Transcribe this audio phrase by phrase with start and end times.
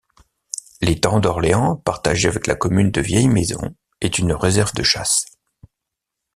[0.81, 5.25] L'étang d'Orléans, partagé avec la commune de Vieilles-Maisons, est une réserve de chasse.